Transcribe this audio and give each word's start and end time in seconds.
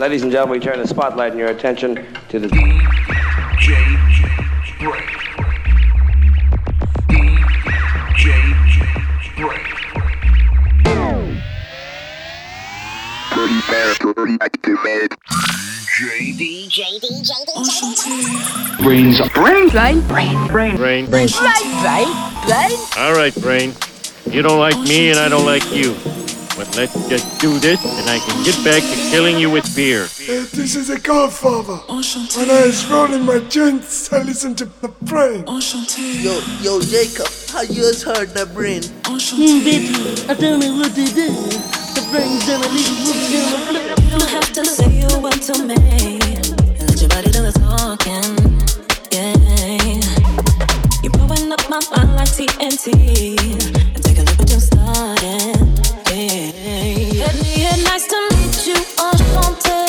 Ladies 0.00 0.22
and 0.22 0.32
gentlemen, 0.32 0.58
we 0.58 0.64
turn 0.64 0.78
the 0.78 0.88
spotlight 0.88 1.32
and 1.32 1.38
your 1.38 1.50
attention 1.50 1.94
to 2.30 2.38
the 2.38 2.48
DJ 2.48 2.88
Break. 4.80 5.04
Brains 18.80 19.20
brain 19.34 19.68
brain 19.68 20.00
brain 20.00 20.46
brain 20.46 20.76
brain 20.76 21.06
brain 21.10 21.28
brain. 21.28 22.08
All 22.96 23.12
right, 23.12 23.34
brain. 23.42 23.74
You 24.30 24.40
don't 24.40 24.58
like 24.58 24.78
me, 24.78 25.10
and 25.10 25.18
I 25.18 25.28
don't 25.28 25.44
like 25.44 25.70
you 25.74 25.94
but 26.60 26.76
let's 26.76 26.92
just 27.08 27.40
do 27.40 27.58
this 27.58 27.80
and 27.86 28.06
I 28.10 28.18
can 28.18 28.44
get 28.44 28.62
back 28.62 28.82
to 28.82 28.96
killing 29.10 29.38
you 29.38 29.48
with 29.48 29.64
beer. 29.74 30.04
Uh, 30.04 30.44
this 30.52 30.76
is 30.76 30.90
a 30.90 31.00
godfather. 31.00 31.78
Enchanté. 31.88 32.36
When 32.36 32.50
I 32.50 32.66
was 32.66 32.84
rolling 32.90 33.24
my 33.24 33.38
joints, 33.48 34.12
I 34.12 34.20
listened 34.22 34.58
to 34.58 34.66
the 34.66 34.88
brain. 35.08 35.44
Enchanté. 35.44 36.22
Yo, 36.22 36.36
yo, 36.60 36.82
Jacob, 36.82 37.32
how 37.48 37.62
you 37.62 37.80
just 37.88 38.02
heard 38.04 38.28
the 38.36 38.44
brain? 38.44 38.82
Enchanté. 39.08 39.40
Mm, 39.40 39.64
baby, 39.64 39.94
I 40.28 40.34
don't 40.34 40.60
know 40.60 40.76
what 40.76 40.92
to 40.94 41.04
do. 41.20 41.28
The 41.96 42.04
brain's 42.12 42.44
gonna 42.44 42.68
leave 42.76 43.00
you. 43.08 43.40
You 44.04 44.18
don't 44.18 44.28
have 44.28 44.52
to 44.52 44.62
say 44.66 45.00
you're 45.00 45.30
to 45.48 45.54
me. 45.64 45.80
Let 46.76 47.00
your 47.00 47.08
body 47.08 47.30
do 47.32 47.40
the 47.40 47.56
talking. 47.56 48.36
Yeah. 49.16 49.32
You're 51.02 51.12
blowing 51.16 51.52
up 51.52 51.64
my 51.70 51.80
mind 51.96 52.16
like 52.16 52.28
TNT. 52.28 52.92
And 53.94 54.04
take 54.04 54.18
a 54.18 54.24
look 54.28 54.40
at 54.40 54.50
you 54.52 54.60
starting. 54.60 55.89
Hey, 56.10 56.50
me 57.40 57.50
hey. 57.60 57.82
Nice 57.84 58.08
to 58.08 58.18
meet 58.34 58.66
you, 58.66 58.74
enchanté. 58.98 59.79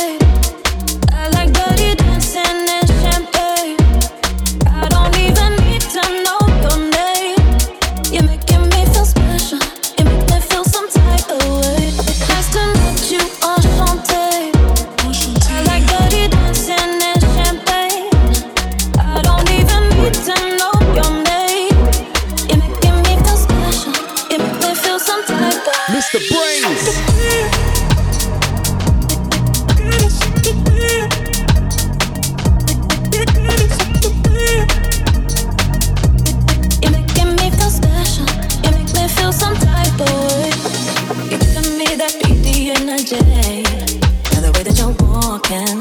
can. 45.52 45.81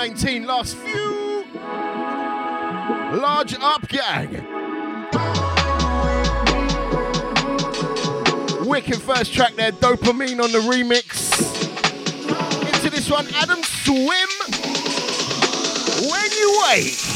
19. 0.00 0.46
Last 0.46 0.76
few. 0.76 1.44
Large 3.20 3.54
up, 3.60 3.86
gang. 3.86 4.30
Wicked 8.66 9.02
first 9.02 9.34
track 9.34 9.56
there, 9.56 9.72
Dopamine 9.72 10.40
on 10.42 10.52
the 10.52 10.60
remix. 10.60 11.36
Into 12.74 12.88
this 12.88 13.10
one, 13.10 13.26
Adam 13.34 13.62
Swim. 13.62 14.30
When 16.10 16.30
you 16.32 16.62
wait. 16.66 17.09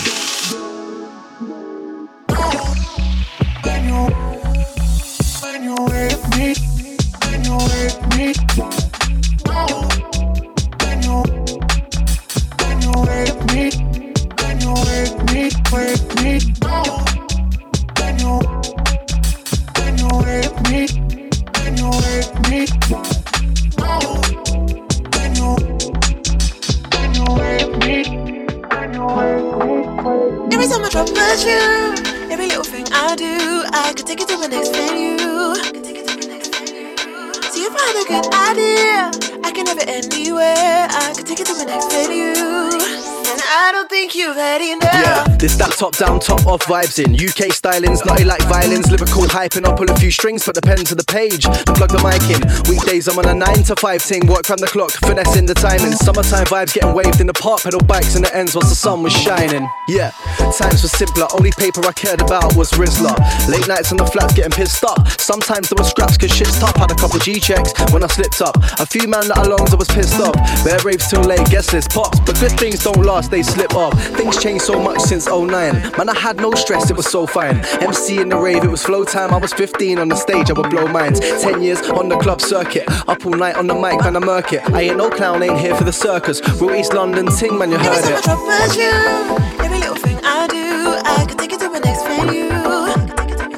Top 45.75 45.97
down, 45.97 46.21
top 46.21 46.47
off 46.47 46.62
vibes 46.62 47.03
in. 47.03 47.15
UK 47.15 47.50
stylings, 47.53 48.05
naughty 48.06 48.25
like 48.25 48.43
violins, 48.43 48.91
lyrical 48.91 49.23
hyping 49.25 49.67
up, 49.67 49.76
pull 49.76 49.91
a 49.91 49.97
few 49.97 50.11
strings, 50.11 50.44
put 50.44 50.55
the 50.55 50.62
pen 50.62 50.79
to 50.79 50.94
the 50.94 51.05
page, 51.05 51.47
and 51.47 51.67
plug 51.75 51.91
the 51.91 52.03
mic 52.03 52.23
in. 52.31 52.41
Weekdays 52.71 53.09
I'm 53.09 53.19
on 53.19 53.29
a 53.29 53.35
9 53.35 53.62
to 53.65 53.76
5 53.76 54.05
ting, 54.05 54.26
work 54.26 54.47
from 54.47 54.59
the 54.59 54.67
clock, 54.67 54.93
finessing 54.93 55.47
the 55.47 55.55
timing. 55.55 55.93
Summertime 55.93 56.47
vibes 56.47 56.75
getting 56.75 56.94
waved 56.94 57.21
in 57.21 57.26
the 57.26 57.35
park, 57.35 57.62
pedal 57.62 57.81
bikes 57.81 58.17
in 58.17 58.23
the 58.23 58.35
ends 58.35 58.55
whilst 58.55 58.71
the 58.71 58.76
sun 58.76 59.03
was 59.03 59.12
shining. 59.12 59.69
Yeah, 59.88 60.12
times 60.59 60.83
were 60.83 60.89
simpler, 60.89 61.27
only 61.35 61.51
paper 61.53 61.85
I 61.85 61.93
cared 61.93 62.21
about 62.21 62.55
was 62.56 62.71
Rizla. 62.73 63.15
Late 63.49 63.67
nights 63.67 63.91
on 63.91 63.99
the 63.99 64.06
flats 64.06 64.35
getting 64.35 64.53
pissed 64.53 64.85
up. 64.85 65.09
Sometimes 65.21 65.69
there 65.69 65.77
were 65.77 65.89
scraps 65.89 66.17
cause 66.17 66.31
shit's 66.31 66.59
tough, 66.59 66.77
had 66.77 66.91
a 66.91 66.95
couple 66.95 67.19
G 67.19 67.41
checks 67.41 67.73
when 67.93 68.05
I 68.05 68.06
slipped 68.06 68.41
up. 68.41 68.56
A 68.79 68.87
few 68.87 69.09
man 69.09 69.29
that 69.29 69.39
alongs 69.39 69.73
I 69.73 69.77
was 69.77 69.89
pissed 69.89 70.21
off. 70.21 70.35
Bare 70.65 70.79
raves 70.85 71.09
till 71.09 71.23
late, 71.23 71.45
guess 71.51 71.73
list 71.73 71.91
pops, 71.91 72.21
but 72.21 72.39
good 72.41 72.53
things 72.53 72.85
don't 72.85 73.05
last, 73.05 73.31
they 73.31 73.43
slip 73.43 73.75
off. 73.75 73.95
Things 74.17 74.41
changed 74.43 74.65
so 74.65 74.81
much 74.81 75.01
since 75.01 75.27
09. 75.27 75.51
Man, 75.51 76.09
I 76.09 76.17
had 76.19 76.37
no 76.37 76.53
stress, 76.53 76.91
it 76.91 76.97
was 76.97 77.11
so 77.11 77.27
fine. 77.27 77.65
MC 77.83 78.21
in 78.21 78.29
the 78.29 78.37
rave, 78.37 78.65
it 78.65 78.71
was 78.71 78.85
flow 78.85 79.05
time. 79.05 79.33
I 79.33 79.39
was 79.39 79.53
15 79.53 79.99
on 79.99 80.09
the 80.09 80.17
stage, 80.17 80.51
I 80.51 80.53
would 80.53 80.71
blow 80.71 80.87
minds. 80.87 81.21
10 81.21 81.62
years 81.62 81.81
on 81.91 82.09
the 82.09 82.17
club 82.19 82.41
circuit, 82.41 82.85
up 83.09 83.25
all 83.27 83.33
night 83.33 83.56
on 83.56 83.67
the 83.67 83.75
mic, 83.75 84.01
man, 84.01 84.17
I 84.17 84.21
murk 84.21 84.53
it. 84.53 84.62
I 84.71 84.83
ain't 84.83 84.97
no 84.97 85.11
clown, 85.11 85.43
ain't 85.43 85.59
here 85.59 85.75
for 85.75 85.85
the 85.85 85.93
circus. 85.93 86.41
Real 86.61 86.75
East 86.75 86.93
London 86.93 87.27
ting, 87.27 87.59
man, 87.59 87.71
you 87.71 87.79
heard 87.79 88.05
I 88.05 88.19
it. 88.19 90.14
Drop 90.25 90.32
perfume, 90.32 90.32
every 90.32 90.32
little 90.32 90.32
thing 90.32 90.32
I 90.32 90.47
do, 90.47 90.97
I 91.05 91.26
could 91.26 91.38
take 91.38 91.53
it 91.53 91.61
to 91.61 91.69
the 91.69 91.81
next 91.81 92.03
venue. 92.05 92.49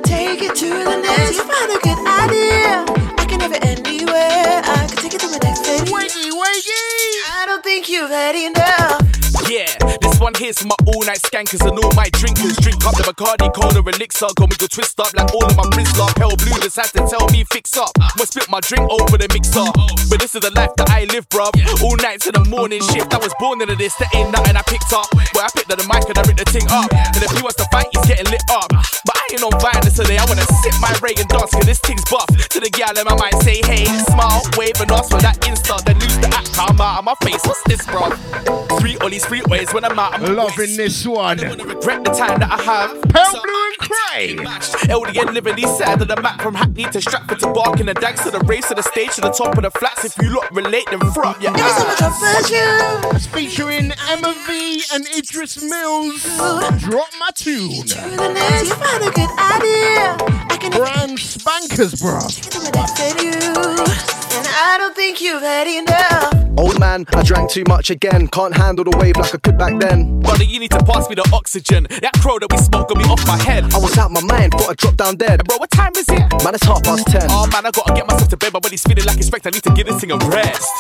Take 0.03 0.43
it 0.43 0.55
to 0.57 0.69
the 0.69 0.97
next. 0.97 1.41
I 1.41 1.55
had 1.55 1.71
a 1.71 1.81
good 1.83 2.01
idea, 2.23 2.85
I 3.19 3.25
can 3.29 3.41
have 3.41 3.53
it 3.53 3.65
anywhere. 3.65 4.63
I 4.65 4.87
could 4.89 4.99
take 4.99 5.15
it 5.15 5.21
to 5.21 5.29
the 5.29 5.39
next 5.43 5.65
venue. 5.67 5.93
Wakey, 5.93 6.31
wakey! 6.31 6.83
I 7.39 7.47
don't 7.47 7.63
think 7.63 7.89
you've 7.89 8.11
had 8.11 8.35
enough. 8.35 9.03
Yeah, 9.49 9.71
one 10.21 10.35
here's 10.39 10.65
my 10.65 10.77
all 10.87 11.03
night 11.05 11.21
skankers 11.21 11.63
and 11.67 11.77
all 11.79 11.93
my 11.95 12.09
drinkers. 12.13 12.57
Drink 12.63 12.85
up 12.87 12.95
the 12.97 13.05
Bacardi, 13.05 13.53
Cola, 13.53 13.83
Elixir. 13.83 14.29
Got 14.37 14.51
me 14.51 14.57
go 14.57 14.67
twist 14.67 14.99
up 15.01 15.13
like 15.15 15.33
all 15.35 15.45
of 15.45 15.57
my 15.57 15.67
Brizzler. 15.75 16.09
Pale 16.17 16.37
blue, 16.41 16.57
just 16.63 16.77
had 16.77 16.91
to 16.97 17.03
tell 17.09 17.27
me 17.35 17.45
fix 17.45 17.77
up. 17.77 17.91
Must 18.17 18.33
spit 18.33 18.49
my 18.49 18.61
drink 18.61 18.87
over 18.89 19.19
the 19.19 19.29
mixer. 19.33 19.67
But 20.09 20.21
this 20.21 20.35
is 20.35 20.43
the 20.43 20.53
life 20.55 20.73
that 20.77 20.91
I 20.91 21.05
live, 21.13 21.29
bruv. 21.29 21.53
All 21.83 21.97
nights 22.01 22.27
in 22.27 22.35
the 22.39 22.45
morning 22.49 22.81
shift. 22.95 23.13
I 23.13 23.19
was 23.19 23.35
born 23.39 23.61
into 23.61 23.77
this, 23.77 23.95
there 23.97 24.09
ain't 24.15 24.33
nothing 24.33 24.57
I 24.57 24.63
picked 24.65 24.93
up. 24.93 25.11
But 25.13 25.43
I 25.43 25.51
picked 25.53 25.71
up 25.73 25.79
the 25.79 25.89
mic 25.91 26.07
and 26.09 26.17
I 26.17 26.23
ripped 26.25 26.41
the 26.41 26.49
thing 26.49 26.67
up. 26.71 26.89
And 26.93 27.21
if 27.21 27.31
he 27.35 27.41
wants 27.43 27.59
to 27.61 27.67
fight, 27.75 27.91
he's 27.93 28.07
getting 28.07 28.31
lit 28.31 28.45
up. 28.55 28.71
But 28.71 29.15
I 29.19 29.25
ain't 29.37 29.45
on 29.45 29.53
violence 29.61 30.01
today. 30.01 30.17
I 30.17 30.25
wanna 30.25 30.47
sip 30.63 30.77
my 30.81 30.93
Reagan 31.03 31.29
dance, 31.29 31.53
cause 31.53 31.67
this 31.67 31.81
thing's 31.83 32.05
buff. 32.09 32.31
To 32.31 32.59
the 32.61 32.71
gal 32.71 32.97
in 32.97 33.05
my 33.05 33.17
mind, 33.19 33.37
say 33.43 33.61
hey, 33.67 33.85
smile, 34.09 34.41
wave 34.57 34.79
and 34.81 34.91
ask 34.95 35.11
for 35.11 35.21
that 35.21 35.37
insta. 35.45 35.83
Then 35.85 35.99
lose 36.01 36.17
the 36.23 36.31
act, 36.33 36.55
come 36.55 36.81
out 36.81 37.03
of 37.03 37.05
my 37.05 37.17
face. 37.21 37.43
What's 37.45 37.63
this, 37.69 37.83
bruv? 37.85 38.15
Three 38.81 38.97
ollies, 39.03 39.27
three 39.27 39.43
ways 39.51 39.73
when 39.75 39.85
I'm 39.85 39.99
out. 39.99 40.06
I'm 40.13 40.35
Loving 40.37 40.77
this 40.77 41.07
one. 41.07 41.39
regret 41.39 42.05
the 42.05 42.11
time 42.11 42.39
that 42.41 42.51
I 42.51 42.63
have. 42.63 42.91
Pale 43.11 43.43
blue 43.43 43.67
and 43.67 43.79
cray. 43.79 44.37
LDN 44.89 45.33
living 45.35 45.59
east 45.59 45.79
side 45.79 46.01
of 46.01 46.09
the 46.09 46.21
map 46.21 46.41
from 46.41 46.55
Hackney 46.55 46.85
to 46.85 47.01
Stratford 47.01 47.41
to 47.41 47.53
Barking 47.53 47.89
and 47.89 47.99
Dags 47.99 48.23
to 48.25 48.31
the 48.31 48.39
race 48.41 48.69
to 48.69 48.75
the 48.75 48.83
stage 48.83 49.15
to 49.17 49.21
the 49.21 49.31
top 49.31 49.57
of 49.57 49.63
the 49.65 49.71
flats. 49.73 50.05
If 50.05 50.17
you 50.23 50.31
look 50.31 50.51
relate, 50.53 50.87
then 50.91 51.01
front 51.13 51.41
your 51.43 51.51
Every 51.51 51.61
time 51.61 51.71
I 51.71 51.91
ass. 51.93 51.99
drop 51.99 53.03
perfume, 53.03 53.17
It's 53.17 53.27
featuring 53.27 53.93
Emma 54.09 54.35
V 54.47 54.83
and 54.95 55.07
Idris 55.17 55.63
Mills. 55.63 56.23
Drop 56.83 57.09
my 57.19 57.31
tune. 57.35 57.71
to 57.87 57.95
the 58.17 58.33
next. 58.33 58.69
See 58.69 58.73
if 58.73 58.83
I 58.83 58.87
had 58.87 59.03
a 59.03 59.11
good 59.11 59.33
idea, 59.55 60.17
I 60.51 60.57
can 60.61 60.73
have 60.73 60.81
Brand 60.83 61.19
spankers, 61.19 61.95
bruh. 61.95 62.27
it 62.39 62.51
to 62.53 62.61
the 62.61 62.71
next 62.71 62.97
venue. 62.99 63.33
And 63.33 64.47
I 64.49 64.77
don't 64.79 64.95
think 64.95 65.21
you've 65.21 65.43
had 65.43 65.67
enough. 65.67 66.46
Old 66.59 66.81
man, 66.81 67.05
I 67.13 67.23
drank 67.23 67.51
too 67.51 67.65
much 67.69 67.91
again. 67.91 68.29
Can't 68.29 68.57
handle 68.57 68.85
the 68.85 68.97
wave 68.97 69.17
like 69.17 69.35
I 69.35 69.39
could 69.39 69.59
back 69.59 69.79
then. 69.79 70.21
Brother, 70.21 70.45
you 70.45 70.59
need 70.59 70.71
to 70.71 70.83
pass 70.85 71.09
me 71.09 71.15
the 71.15 71.29
oxygen. 71.33 71.87
That 72.01 72.15
crow 72.23 72.39
that 72.39 72.51
we 72.51 72.59
smoke 72.59 72.89
got 72.89 72.97
me 72.97 73.05
off 73.05 73.27
my 73.27 73.37
head. 73.37 73.65
I 73.75 73.79
was 73.79 73.97
out 73.99 74.11
my 74.11 74.23
mind, 74.23 74.53
thought 74.53 74.71
I 74.71 74.75
dropped 74.75 74.97
down 74.97 75.17
dead. 75.17 75.45
Bro, 75.45 75.59
what 75.59 75.71
time 75.71 75.93
is 75.97 76.09
it? 76.09 76.45
Man, 76.45 76.55
it's 76.55 76.65
half 76.65 76.83
past 76.83 77.07
ten. 77.09 77.27
Oh 77.29 77.47
man, 77.53 77.67
I 77.67 77.71
gotta 77.71 77.95
get 77.95 78.07
myself 78.09 78.29
to 78.31 78.37
bed. 78.37 78.53
My 78.53 78.61
body's 78.61 78.83
feeling 78.83 79.05
like 79.05 79.19
it's 79.19 79.31
wrecked. 79.31 79.47
I 79.47 79.51
need 79.51 79.63
to 79.65 79.75
give 79.75 79.87
this 79.87 80.01
thing 80.01 80.13
a 80.13 80.17
rest. 80.17 80.73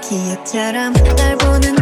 기억처럼 0.00 0.92
널 1.16 1.36
보는 1.38 1.77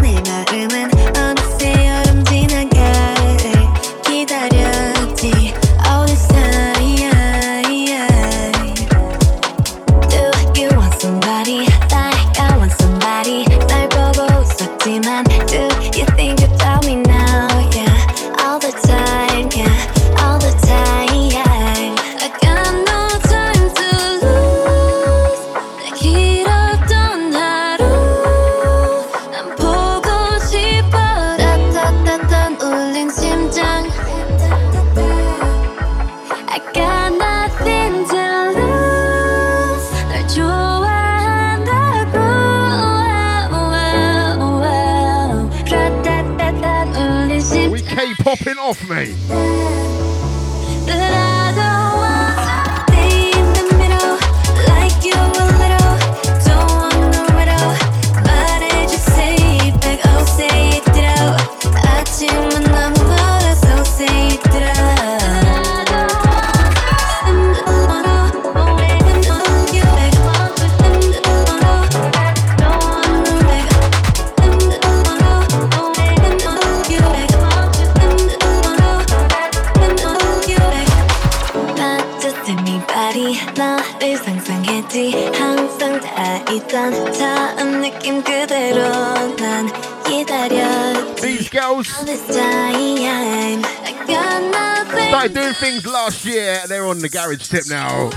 the 97.08 97.16
garage 97.16 97.48
tip 97.48 97.64
now. 97.68 98.10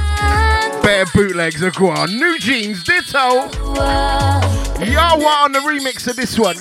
Bare 0.82 1.06
bootlegs 1.08 1.62
are 1.62 1.72
gone. 1.72 2.10
NewJeans, 2.10 2.84
ditto. 2.84 3.48
Yawa 4.80 5.44
on 5.44 5.52
the 5.52 5.60
remix 5.60 6.08
of 6.08 6.16
this 6.16 6.40
one. 6.40 6.56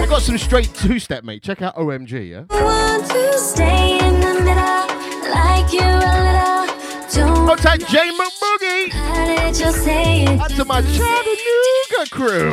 We 0.00 0.06
got 0.06 0.22
some 0.22 0.38
straight 0.38 0.72
two 0.74 0.98
step, 0.98 1.24
mate. 1.24 1.42
Check 1.42 1.62
out 1.62 1.76
OMG, 1.76 2.30
yeah? 2.30 2.44
want 2.62 3.06
to 3.06 3.38
stay 3.38 3.98
in 3.98 4.20
the 4.20 4.34
middle 4.40 4.86
like 5.30 5.72
you 5.72 5.80
a 5.80 6.00
little 6.24 6.50
don't 7.12 7.46
Contact 7.46 7.86
J 7.88 8.10
McBoogie. 8.10 8.90
How 8.92 9.26
did 9.26 9.58
you 9.58 9.72
say 9.72 10.22
it? 10.24 10.38
That's 10.38 10.54
to 10.56 10.64
my 10.64 10.80
Chattanooga 10.80 12.10
crew. 12.10 12.52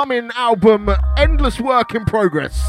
Forthcoming 0.00 0.30
album, 0.34 0.88
Endless 1.18 1.60
Work 1.60 1.94
in 1.94 2.04
Progress. 2.06 2.64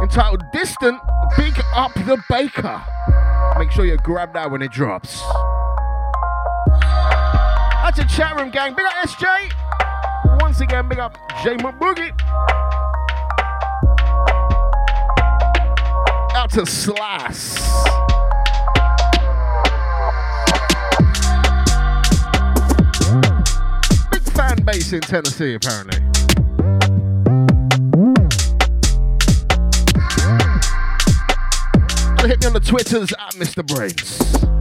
Entitled 0.00 0.42
Distant, 0.52 0.98
Big 1.36 1.52
Up 1.74 1.92
the 1.94 2.22
Baker. 2.30 2.82
Make 3.58 3.70
sure 3.70 3.84
you 3.84 3.98
grab 3.98 4.32
that 4.32 4.50
when 4.50 4.62
it 4.62 4.72
drops. 4.72 5.20
That's 7.82 7.98
a 7.98 8.06
chat 8.06 8.36
room 8.36 8.50
gang. 8.50 8.74
Big 8.74 8.86
up 8.86 8.92
SJ. 9.08 10.40
Once 10.40 10.60
again, 10.60 10.88
big 10.88 10.98
up 10.98 11.18
J 11.44 11.56
McBoogie. 11.56 12.12
Out 16.34 16.50
to 16.52 16.64
Slash. 16.64 17.65
Fan 24.86 24.90
base 24.90 24.92
in 24.92 25.00
Tennessee, 25.00 25.54
apparently. 25.54 26.00
Hit 32.26 32.40
me 32.40 32.46
on 32.46 32.52
the 32.52 32.60
Twitters 32.64 33.12
at 33.12 33.34
Mr. 33.34 33.64
Brains. 33.64 34.55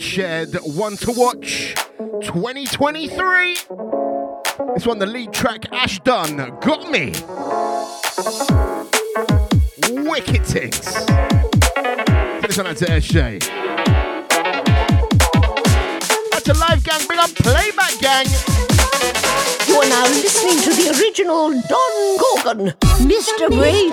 Garage 0.00 0.12
shared 0.14 0.54
One 0.62 0.96
to 0.98 1.12
Watch 1.12 1.74
2023. 2.22 3.54
This 4.74 4.86
one, 4.86 4.98
the 4.98 5.06
lead 5.06 5.32
track, 5.32 5.70
Ash 5.72 6.00
Dunn, 6.00 6.36
Got 6.60 6.90
Me. 6.90 7.12
Wicked 10.08 10.46
things. 10.46 10.86
Send 10.86 12.44
this 12.44 12.56
one 12.56 12.66
out 12.66 12.76
to 12.78 12.86
SJ. 12.86 13.40
That's 16.30 16.48
a 16.48 16.54
live 16.54 16.82
gang, 16.82 17.00
big 17.06 17.18
up 17.18 17.30
playback 17.34 17.98
gang. 18.00 18.26
You 19.68 19.76
are 19.76 19.88
now 19.88 20.06
listening 20.08 20.62
to 20.62 20.72
the 20.74 20.88
original 20.98 21.50
Don 21.68 22.16
Gorgon, 22.16 22.74
Mr. 23.06 23.48
Brain. 23.50 23.92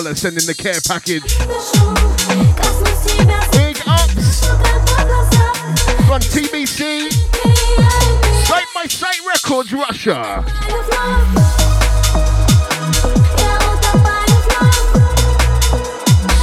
Sending 0.00 0.46
the 0.46 0.54
care 0.54 0.80
package. 0.88 1.22
Big 3.52 3.76
ups 3.86 4.46
from 6.06 6.20
TBC. 6.20 7.12
Site 8.46 8.64
by 8.74 8.84
Site 8.86 9.20
Records, 9.28 9.72
Russia. 9.74 10.42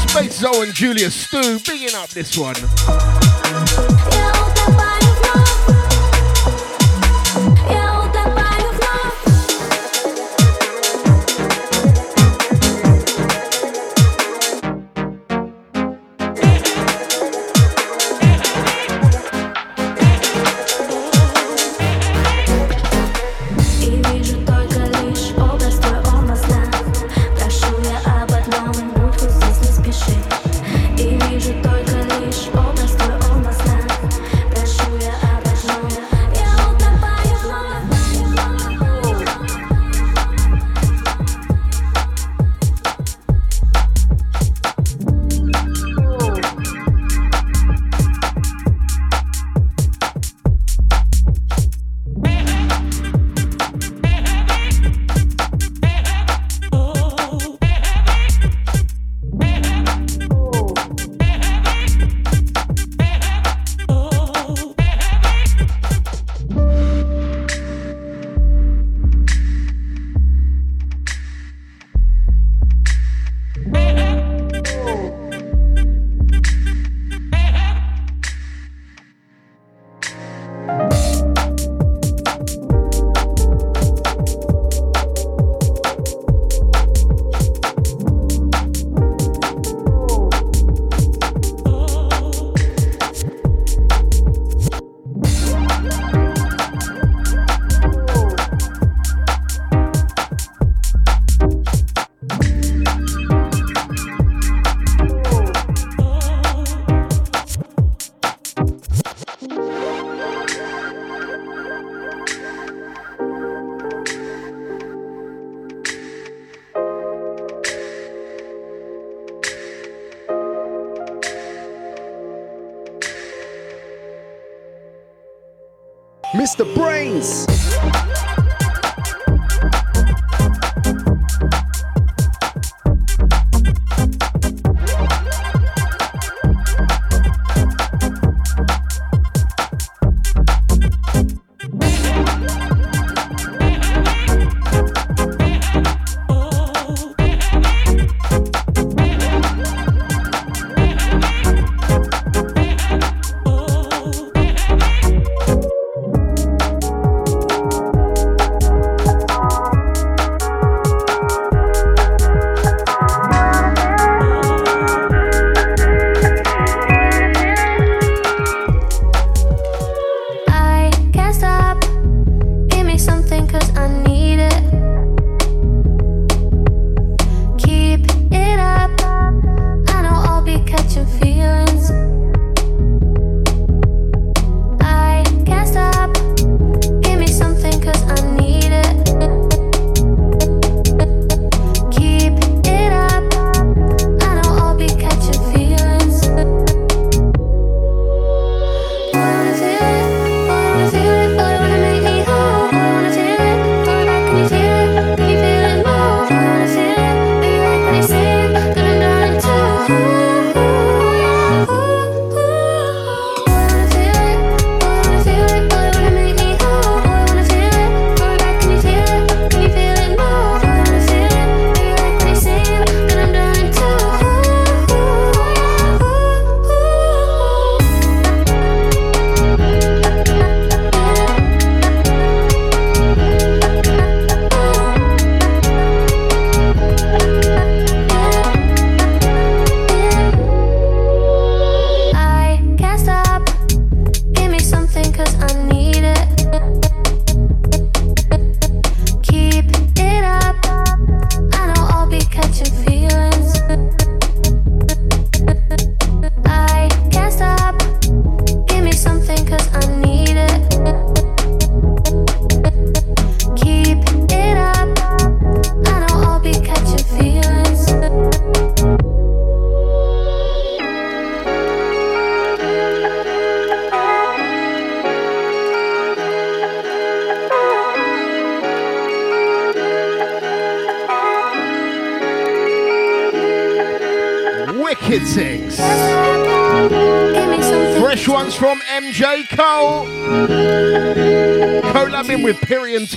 Space 0.07 0.39
Zoe 0.39 0.63
and 0.63 0.73
Julia 0.73 1.09
Stu, 1.09 1.59
bigging 1.65 1.95
up 1.95 2.09
this 2.09 2.37
one. 2.37 3.26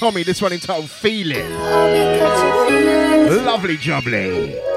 Tommy. 0.00 0.22
This 0.22 0.40
one 0.40 0.54
entitled 0.54 0.88
Feel 0.88 1.30
It. 1.32 1.50
Lovely 3.44 3.76
jubbly. 3.76 4.69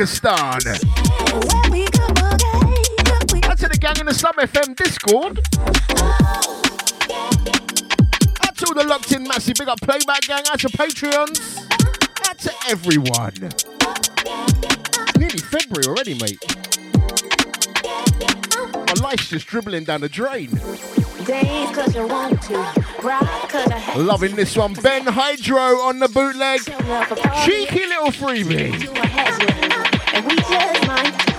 Uzbekistan. 0.00 0.66
Out 3.44 3.58
to 3.58 3.68
the 3.68 3.76
gang 3.78 3.98
in 4.00 4.06
the 4.06 4.14
Slum 4.14 4.34
FM 4.36 4.74
Discord. 4.74 5.38
Out 8.42 8.56
to 8.56 8.74
the 8.74 8.84
locked 8.86 9.12
in 9.12 9.24
massive 9.24 9.56
big 9.58 9.68
up 9.68 9.80
playback 9.82 10.22
gang. 10.22 10.42
Out 10.50 10.60
to 10.60 10.68
Patreons. 10.68 11.58
Out 12.28 12.38
to 12.38 12.52
everyone. 12.68 13.34
Nearly 15.18 15.38
February 15.38 15.86
already, 15.86 16.14
mate. 16.14 16.42
My 18.72 18.94
life's 19.02 19.28
just 19.28 19.46
dribbling 19.46 19.84
down 19.84 20.00
the 20.00 20.08
drain. 20.08 20.50
Loving 23.96 24.34
this 24.34 24.56
one. 24.56 24.72
Ben 24.74 25.06
Hydro 25.06 25.60
on 25.60 25.98
the 25.98 26.08
bootleg. 26.08 26.60
Cheeky 27.44 27.86
little 27.86 28.10
freebie. 28.10 29.09
We 30.22 30.36
just 30.36 30.86
might. 30.86 31.29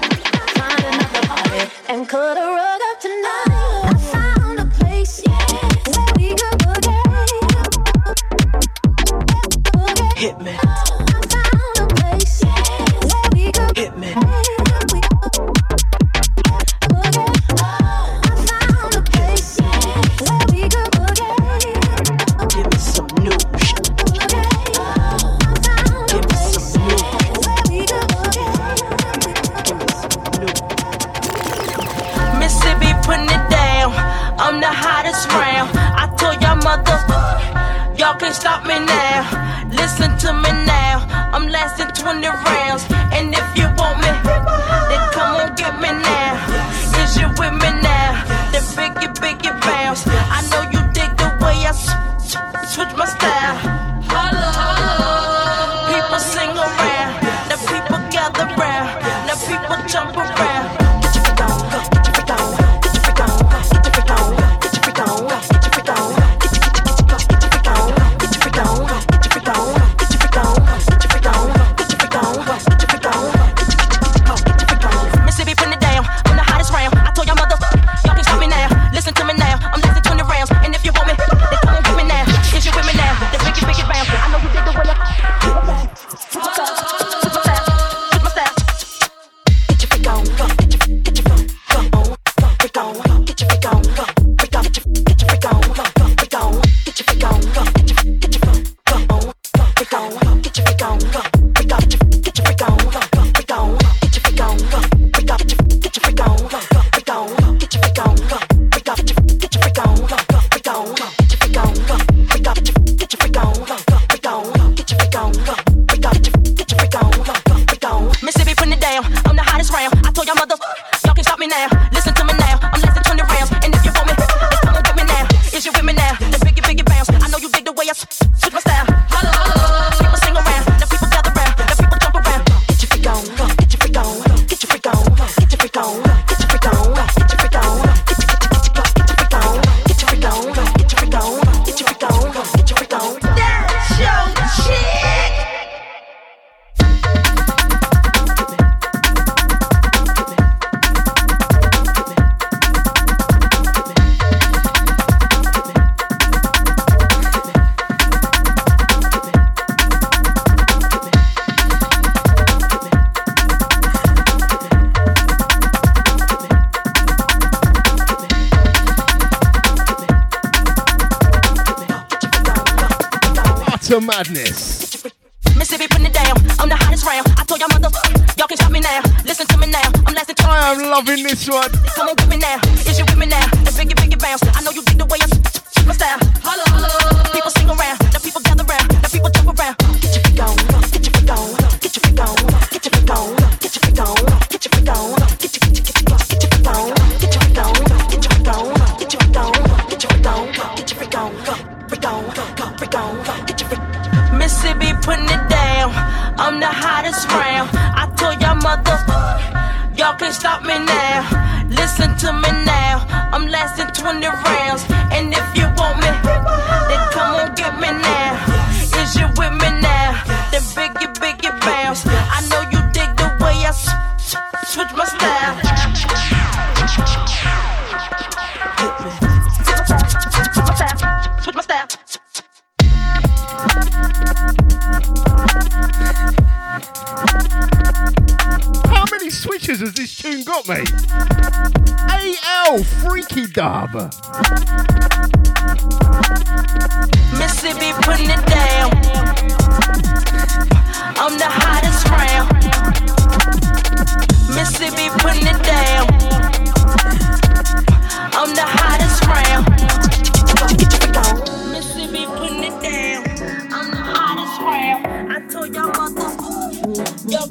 can't 38.31 38.41
stop 38.41 38.65
me 38.65 38.79
now. 38.85 39.67
Listen 39.71 40.17
to 40.19 40.33
me 40.33 40.51
now. 40.65 41.05
I'm 41.33 41.47
lasting 41.49 41.87
20 41.87 42.27
rounds. 42.27 42.60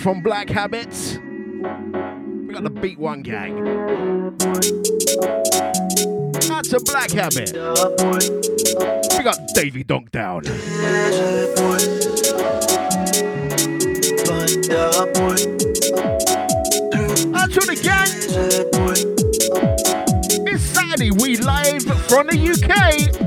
from 0.00 0.22
Black 0.22 0.48
Habits. 0.48 1.18
We 1.18 2.54
got 2.54 2.64
the 2.64 2.70
Beat 2.70 2.98
One 2.98 3.20
gang. 3.20 3.64
That's 6.48 6.72
a 6.72 6.80
Black 6.80 7.10
Habit. 7.10 7.52
We 9.18 9.24
got 9.24 9.38
Davy 9.54 9.84
Donk 9.84 10.10
down. 10.10 10.38
Out 17.36 17.50
to 17.50 17.60
the 17.60 17.76
gang. 17.82 18.08
It's 20.46 20.62
Saturday. 20.62 21.10
We 21.10 21.36
live 21.36 21.82
from 22.08 22.28
the 22.28 22.38
UK. 23.12 23.19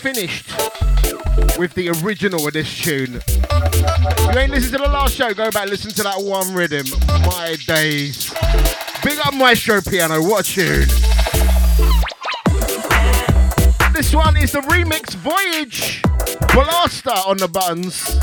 Finished 0.00 0.48
with 1.58 1.74
the 1.74 1.90
original 2.02 2.46
of 2.46 2.54
this 2.54 2.74
tune. 2.80 3.20
If 3.28 4.34
you 4.34 4.40
ain't 4.40 4.50
listened 4.50 4.72
to 4.72 4.78
the 4.78 4.88
last 4.90 5.14
show, 5.14 5.34
go 5.34 5.50
back 5.50 5.68
listen 5.68 5.90
to 5.90 6.02
that 6.04 6.22
one 6.22 6.54
rhythm. 6.54 6.86
My 7.06 7.58
days. 7.66 8.32
Big 9.04 9.18
up 9.18 9.34
Maestro 9.34 9.82
Piano, 9.82 10.22
what 10.22 10.48
a 10.48 10.52
tune. 10.52 10.88
This 13.92 14.14
one 14.14 14.38
is 14.38 14.52
the 14.52 14.62
remix 14.70 15.14
Voyage. 15.16 16.00
Blaster 16.54 17.10
on 17.10 17.36
the 17.36 17.48
buttons. 17.48 18.14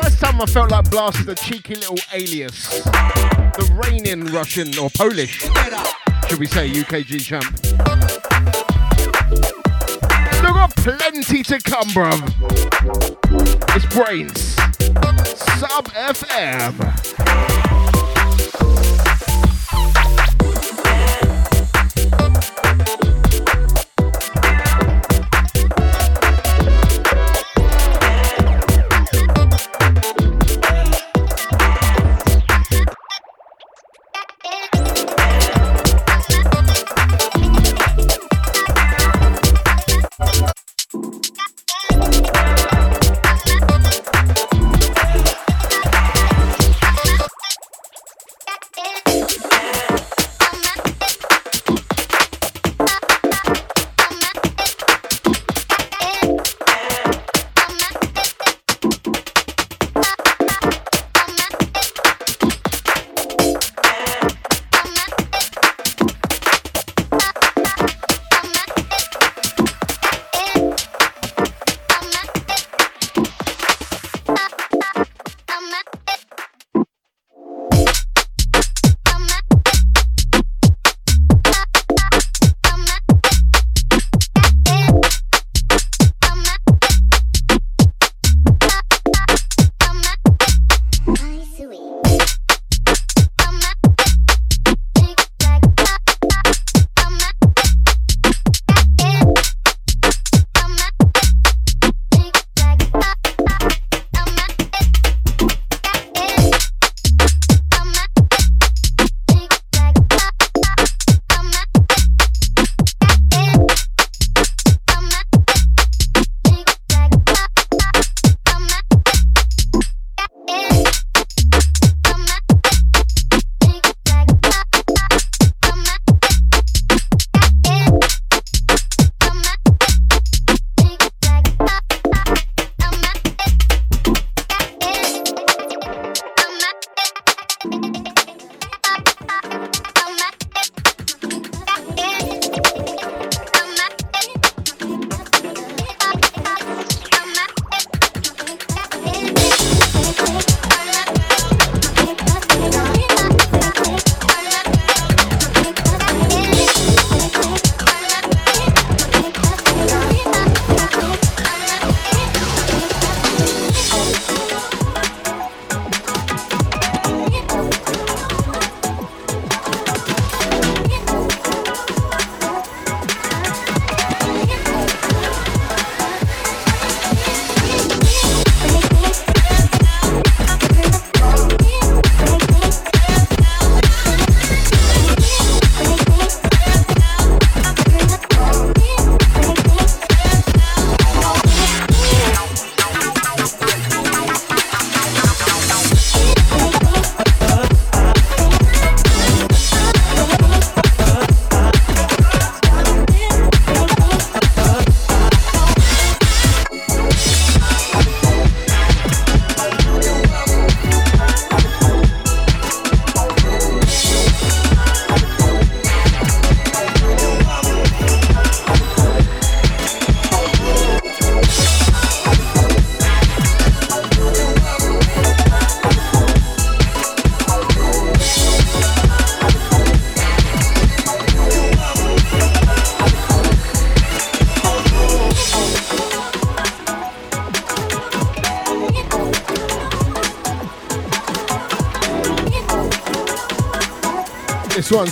Last 0.00 0.20
time 0.20 0.40
I 0.40 0.46
felt 0.46 0.70
like 0.70 0.90
Blaster, 0.90 1.24
the 1.24 1.34
cheeky 1.34 1.74
little 1.74 1.98
alias. 2.14 2.82
The 2.82 3.82
reigning 3.84 4.24
Russian 4.32 4.78
or 4.78 4.88
Polish, 4.88 5.40
should 6.28 6.38
we 6.38 6.46
say, 6.46 6.70
UKG 6.70 7.20
champ. 7.20 7.67
Plenty 10.82 11.42
to 11.42 11.58
come, 11.60 11.88
bruv. 11.88 12.22
It's 13.76 13.94
brains. 13.94 14.54
Sub 15.58 15.88
FM. 15.88 17.97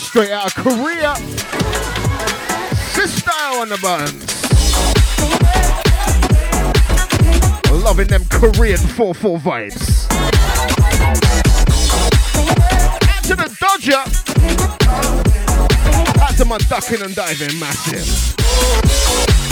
Straight 0.07 0.31
out 0.31 0.47
of 0.47 0.55
Korea. 0.55 1.17
Sister 2.95 3.31
on 3.59 3.69
the 3.69 3.79
buttons. 3.83 4.23
Loving 7.83 8.07
them 8.07 8.25
Korean 8.31 8.79
4-4 8.79 9.39
vibes. 9.41 10.07
Out 13.09 13.25
to 13.25 13.35
the 13.35 13.49
Dodger. 13.61 14.05
Out 16.23 16.37
to 16.37 16.45
my 16.45 16.59
ducking 16.59 17.03
and 17.03 17.15
diving 17.15 17.59
massive. 17.59 19.46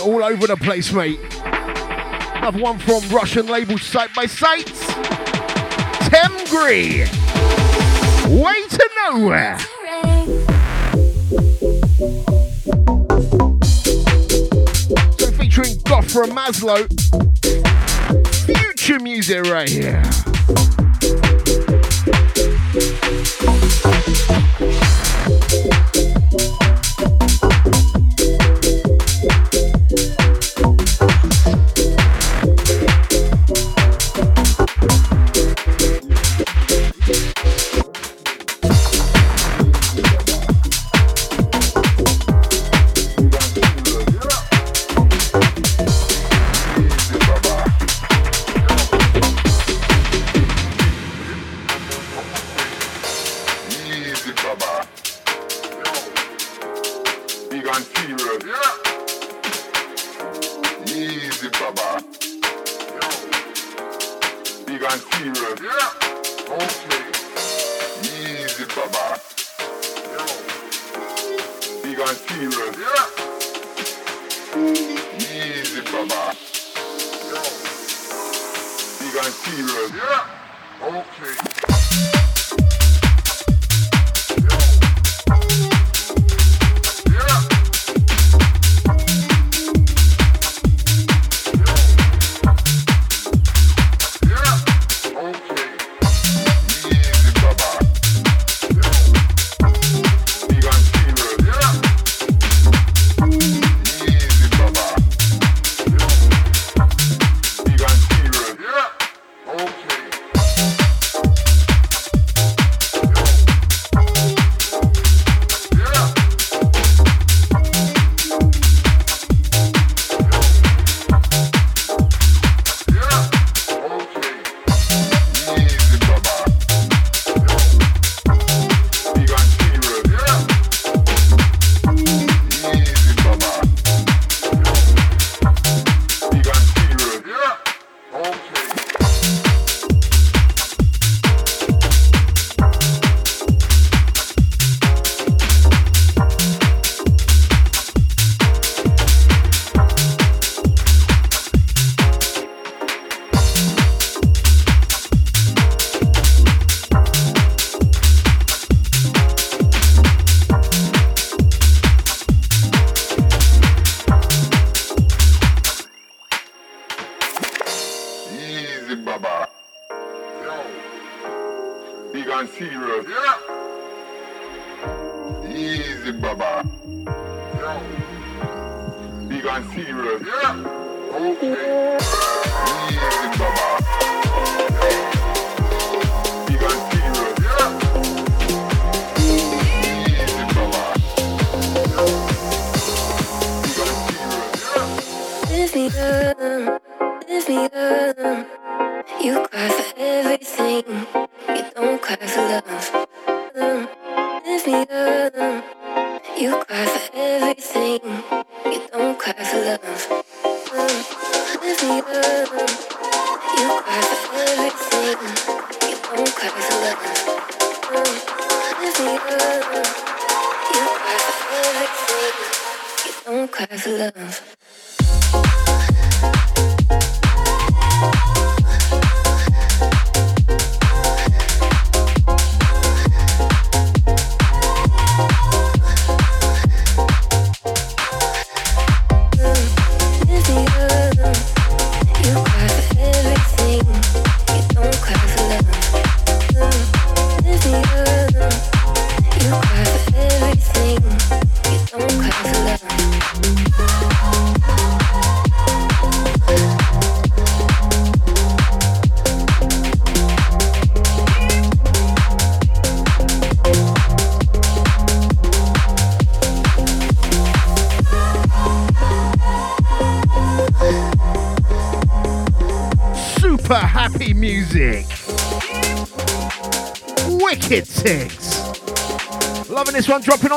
all 0.00 0.24
over 0.24 0.46
the 0.46 0.56
place, 0.56 0.92
mate. 0.92 1.20
I've 1.44 2.60
one 2.60 2.78
from 2.78 3.06
Russian 3.10 3.46
label 3.46 3.78
Site 3.78 4.14
by 4.14 4.26
Sites. 4.26 4.80
Temgri. 6.08 7.06
Way 8.42 8.68
to 8.68 8.90
nowhere. 9.10 9.58
So 15.18 15.30
featuring 15.32 15.76
Goffra 15.84 16.26
Maslow. 16.28 16.86
Future 18.46 19.00
music 19.00 19.44
right 19.44 19.68
here. 19.68 20.02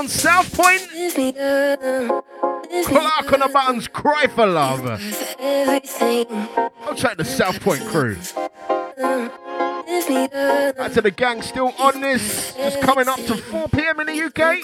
South 0.08 0.54
Point. 0.54 0.82
Clark 2.86 3.34
on 3.34 3.39
the 3.39 3.49
buttons, 3.51 3.88
cry 3.88 4.28
for 4.28 4.45
love. 4.45 4.86
I'll 4.86 4.99
check 6.95 7.18
the 7.18 7.26
South 7.26 7.60
Point 7.62 7.82
crew. 7.88 8.16
Back 10.76 10.91
to 10.93 11.01
the 11.01 11.12
gang, 11.12 11.41
still 11.41 11.74
on 11.80 12.01
this. 12.01 12.54
Just 12.56 12.82
coming 12.82 13.08
up 13.08 13.20
to 13.26 13.38
4 13.38 13.68
pm 13.70 13.99
in 14.01 14.08
the 14.08 14.22
UK. 14.24 14.60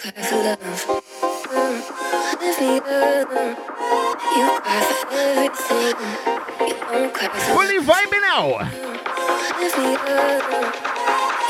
Fully 7.49 7.79
vibing 7.79 8.23
out. 8.31 8.67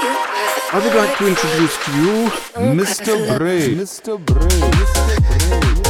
I 0.01 0.81
would 0.81 0.95
like 0.95 1.17
to 1.17 1.27
introduce 1.27 1.75
to 1.85 1.91
you 1.91 2.29
Mr. 2.73 3.37
Bray. 3.37 3.75
Mr. 3.75 4.17
Bray. 4.23 4.47
Mr. 4.71 5.83
Bray. 5.83 5.88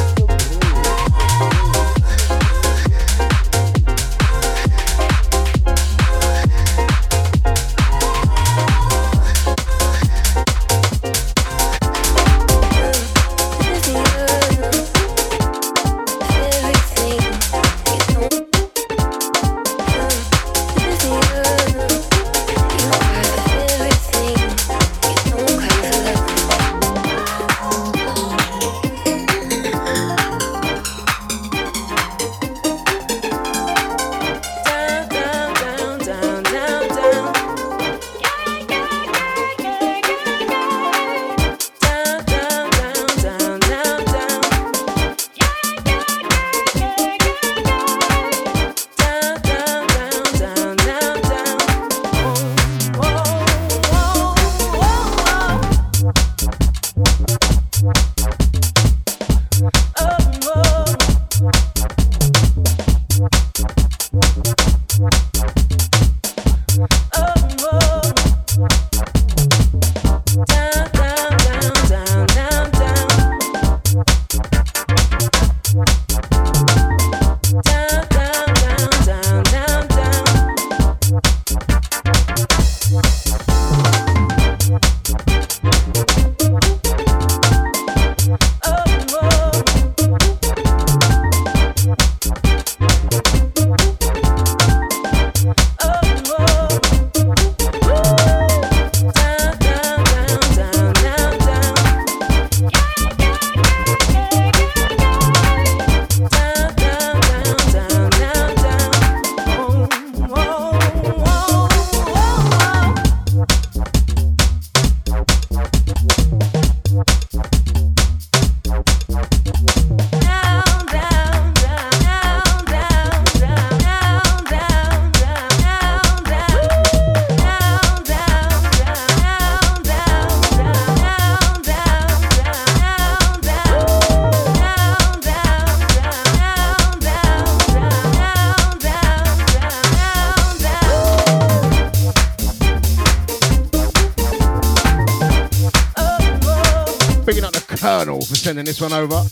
Colonel 147.79 148.19
for 148.19 148.35
sending 148.35 148.65
this 148.65 148.81
one 148.81 148.91
over. 148.91 149.23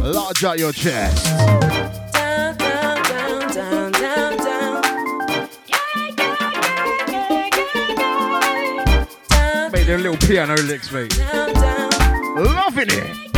Large 0.00 0.44
out 0.44 0.58
your 0.58 0.72
chest. 0.72 1.26
Made 9.72 9.86
them 9.86 10.02
little 10.02 10.16
piano 10.26 10.54
licks, 10.62 10.90
mate. 10.90 11.14
Loving 12.38 12.88
it. 12.88 13.33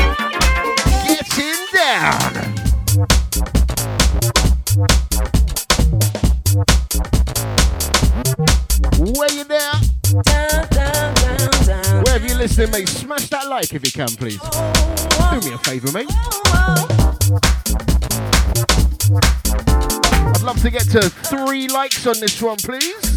Like 13.57 13.73
if 13.73 13.83
you 13.87 13.91
can, 13.91 14.09
please. 14.09 14.39
Do 15.31 15.49
me 15.49 15.55
a 15.55 15.59
favour, 15.59 15.91
mate. 15.91 16.11
I'd 20.35 20.43
love 20.43 20.61
to 20.61 20.71
get 20.71 20.83
to 20.91 21.09
three 21.09 21.67
likes 21.67 22.07
on 22.07 22.21
this 22.21 22.43
one, 22.43 22.59
please. 22.59 23.17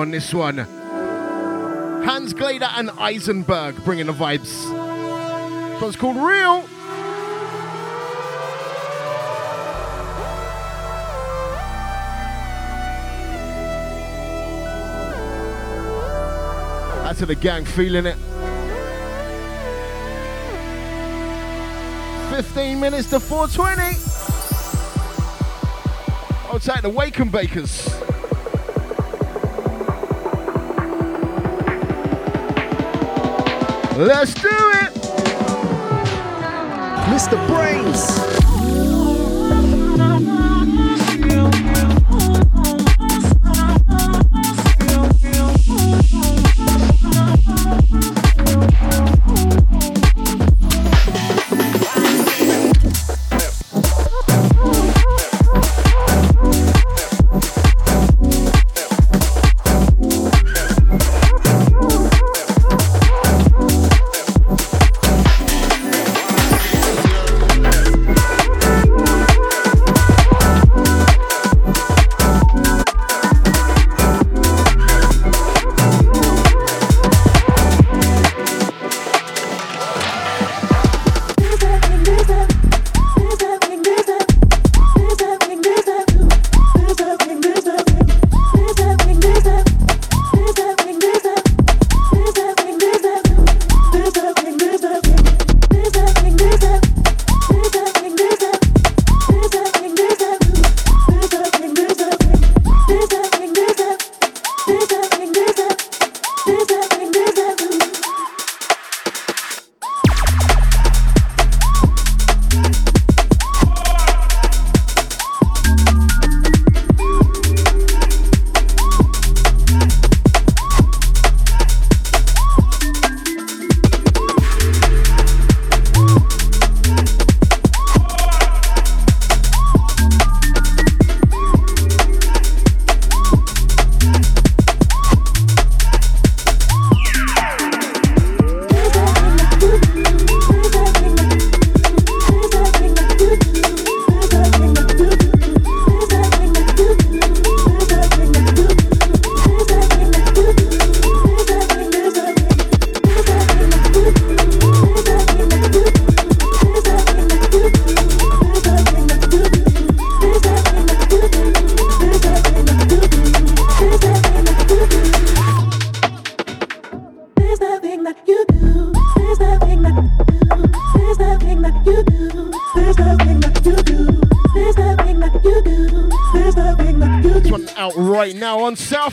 On 0.00 0.10
this 0.10 0.32
one. 0.32 0.56
Hans 0.56 2.32
Glader 2.32 2.70
and 2.76 2.90
Eisenberg 2.98 3.84
bringing 3.84 4.06
the 4.06 4.14
vibes. 4.14 4.48
This 5.78 5.94
called 5.96 6.16
Real. 6.16 6.64
Out 17.06 17.16
to 17.18 17.26
the 17.26 17.34
gang 17.34 17.66
feeling 17.66 18.06
it. 18.06 18.16
15 22.30 22.80
minutes 22.80 23.10
to 23.10 23.20
420. 23.20 23.82
I'll 26.50 26.58
take 26.58 26.82
the 26.82 26.88
Wake 26.88 27.18
and 27.18 27.30
Bakers. 27.30 28.09
Let's 34.00 34.32
do 34.32 34.48
it! 34.48 34.94
Mr. 37.12 37.36
Brains. 37.46 38.49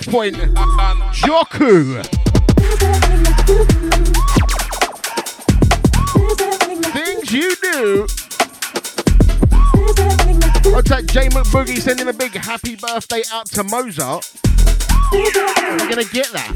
Point. 0.09 0.35
Joku. 1.13 2.01
Things 6.93 7.31
you 7.33 7.55
do. 7.61 8.07
I'll 10.73 10.81
take 10.81 11.07
J 11.07 11.27
McBoogie 11.29 11.79
sending 11.79 12.07
a 12.07 12.13
big 12.13 12.31
happy 12.33 12.75
birthday 12.75 13.21
out 13.33 13.47
to 13.47 13.63
Mozart. 13.65 14.31
We're 15.11 15.31
gonna 15.89 16.05
get 16.05 16.31
that. 16.31 16.53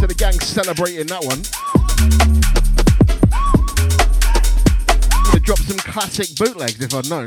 To 0.00 0.06
the 0.06 0.14
gang 0.16 0.32
celebrating 0.40 1.06
that 1.06 1.24
one. 1.24 1.42
Drop 5.44 5.58
some 5.58 5.76
classic 5.76 6.34
bootlegs 6.36 6.80
if 6.80 6.94
I'd 6.94 7.10
known. 7.10 7.26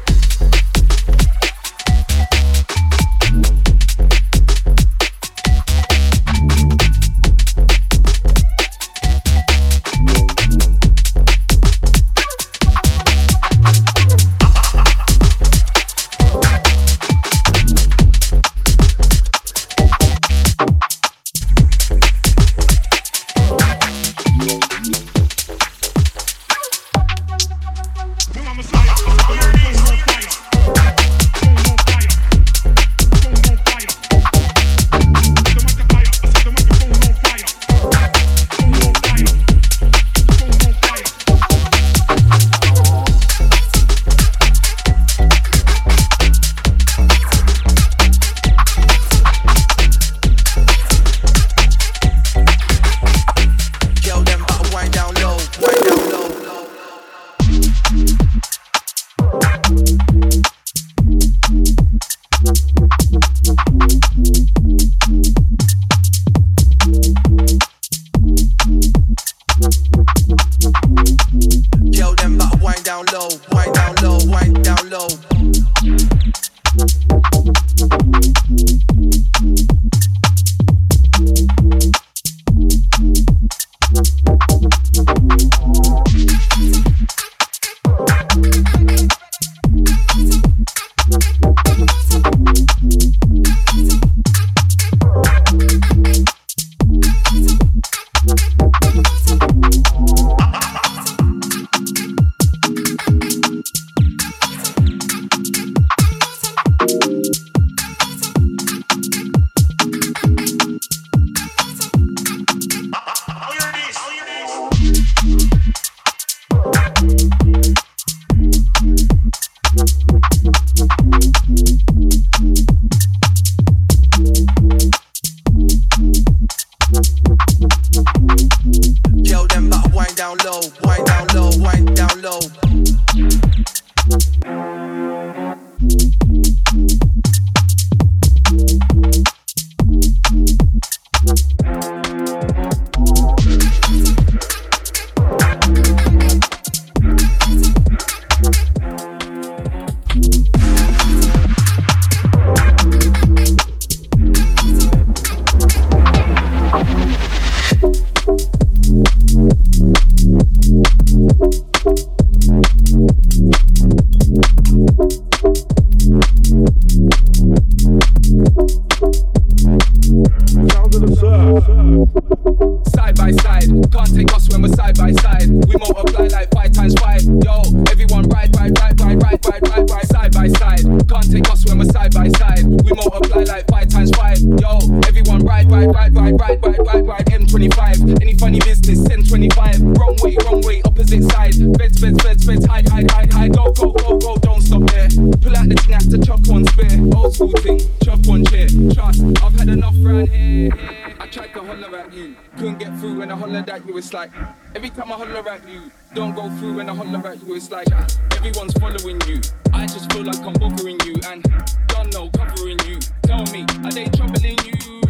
I 200.33 201.27
tried 201.31 201.53
to 201.53 201.61
holler 201.61 201.97
at 201.97 202.13
you, 202.13 202.35
couldn't 202.57 202.79
get 202.79 202.97
through 202.99 203.19
when 203.19 203.31
I 203.31 203.35
hollered 203.35 203.69
at 203.69 203.85
you. 203.85 203.97
It's 203.97 204.13
like 204.13 204.31
every 204.75 204.89
time 204.89 205.11
I 205.11 205.15
holler 205.15 205.49
at 205.49 205.67
you, 205.67 205.91
don't 206.13 206.35
go 206.35 206.49
through 206.57 206.75
when 206.75 206.89
I 206.89 206.95
holler 206.95 207.27
at 207.27 207.45
you. 207.45 207.55
It's 207.55 207.69
like 207.69 207.87
everyone's 208.35 208.73
following 208.73 209.19
you. 209.27 209.41
I 209.73 209.85
just 209.85 210.11
feel 210.11 210.23
like 210.23 210.39
I'm 210.39 210.53
bothering 210.53 210.99
you 211.05 211.15
and 211.25 211.43
don't 211.87 212.13
know 212.13 212.29
covering 212.29 212.79
you. 212.87 212.99
Tell 213.23 213.43
me, 213.51 213.65
are 213.83 213.91
they 213.91 214.05
troubling 214.05 214.57
you? 214.65 215.00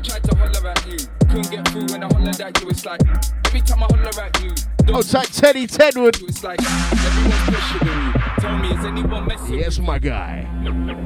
I 0.00 0.02
tried 0.02 0.24
to 0.24 0.34
holler 0.34 0.70
at 0.70 0.86
you, 0.86 0.96
couldn't 1.28 1.50
get 1.50 1.68
through 1.68 1.84
when 1.88 2.02
I 2.02 2.06
hollered 2.06 2.40
at 2.40 2.58
you. 2.62 2.70
It's 2.70 2.86
like 2.86 3.02
every 3.44 3.60
time 3.60 3.82
I 3.82 3.86
holler 3.90 4.22
at 4.24 4.42
you, 4.42 4.54
oh, 4.88 4.96
Outside 4.96 5.26
Teddy 5.26 5.66
Tedwood. 5.66 6.26
it's 6.26 6.42
like 6.42 6.58
everyone's 6.62 7.34
pressuring 7.44 8.06
you. 8.06 8.20
Tell 8.40 8.56
me, 8.56 8.70
is 8.70 8.84
anyone 8.86 9.26
messing? 9.26 9.58
Yes, 9.58 9.78
my 9.78 9.98
guy. 9.98 10.48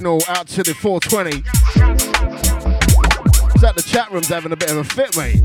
signal 0.00 0.22
out 0.28 0.48
to 0.48 0.62
the 0.62 0.72
420. 0.72 1.40
Is 3.54 3.60
that 3.60 3.74
the 3.76 3.82
chat 3.82 4.10
room's 4.10 4.28
having 4.28 4.50
a 4.50 4.56
bit 4.56 4.70
of 4.70 4.78
a 4.78 4.84
fit, 4.84 5.14
mate? 5.14 5.42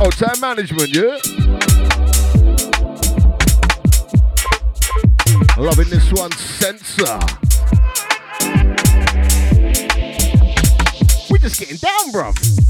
Oh, 0.00 0.10
time 0.10 0.40
management, 0.40 0.88
yeah? 0.88 1.18
Loving 5.58 5.90
this 5.90 6.10
one, 6.14 6.32
Sensor. 6.32 7.18
We're 11.28 11.36
just 11.36 11.60
getting 11.60 11.76
down, 11.76 12.10
bruv. 12.10 12.63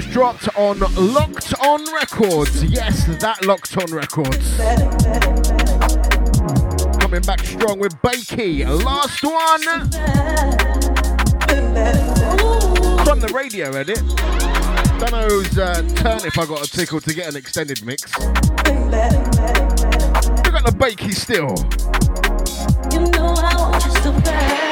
Just 0.00 0.12
dropped 0.12 0.48
on 0.56 0.78
Locked 1.12 1.54
On 1.60 1.84
Records. 1.92 2.62
Yes, 2.62 3.04
that 3.20 3.44
Locked 3.44 3.76
On 3.78 3.92
Records. 3.92 4.56
Coming 7.00 7.22
back 7.22 7.40
strong 7.40 7.80
with 7.80 7.94
Bakey. 8.00 8.64
Last 8.84 9.24
one. 9.24 9.60
It's 13.00 13.08
on 13.08 13.18
the 13.18 13.32
radio 13.34 13.72
edit. 13.72 13.98
Don't 15.00 15.10
know 15.10 15.42
uh, 15.60 15.82
turn 15.96 16.24
if 16.24 16.38
I 16.38 16.46
got 16.46 16.64
a 16.64 16.70
tickle 16.70 17.00
to 17.00 17.12
get 17.12 17.26
an 17.28 17.34
extended 17.34 17.84
mix. 17.84 18.16
We 18.16 18.24
got 20.52 20.64
the 20.64 20.76
Bakey 20.78 21.12
still. 21.12 21.56
You 22.92 23.00
know 23.10 24.67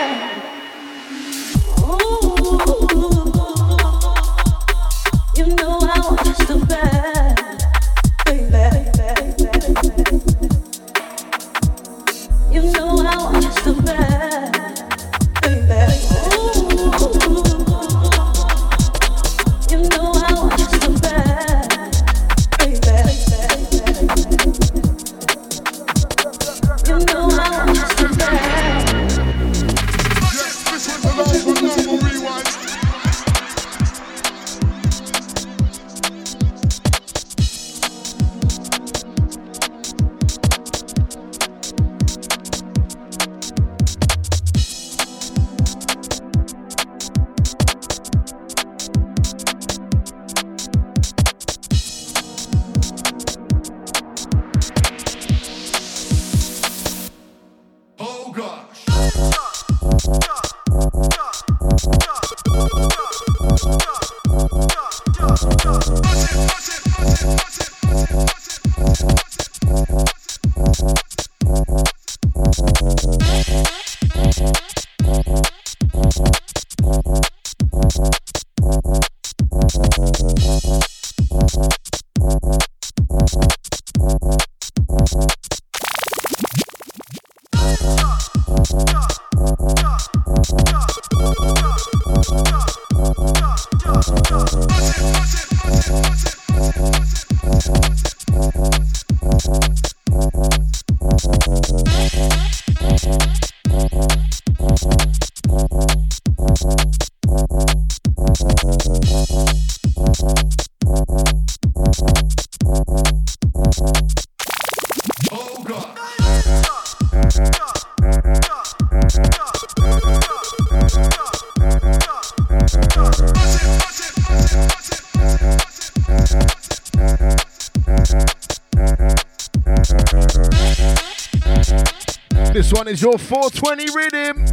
one 132.77 132.89
is 132.89 133.01
your 133.01 133.17
420 133.17 133.87
rhythm. 133.95 134.45